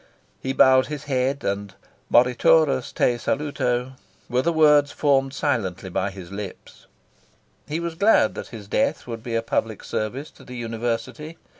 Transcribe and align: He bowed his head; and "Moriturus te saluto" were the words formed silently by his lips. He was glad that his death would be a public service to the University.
He 0.39 0.51
bowed 0.51 0.87
his 0.87 1.03
head; 1.03 1.43
and 1.43 1.75
"Moriturus 2.09 2.91
te 2.91 3.19
saluto" 3.19 3.93
were 4.31 4.41
the 4.41 4.51
words 4.51 4.91
formed 4.91 5.31
silently 5.31 5.91
by 5.91 6.09
his 6.09 6.31
lips. 6.31 6.87
He 7.67 7.79
was 7.79 7.93
glad 7.93 8.33
that 8.33 8.47
his 8.47 8.67
death 8.67 9.05
would 9.05 9.21
be 9.21 9.35
a 9.35 9.43
public 9.43 9.83
service 9.83 10.31
to 10.31 10.43
the 10.43 10.55
University. 10.55 11.37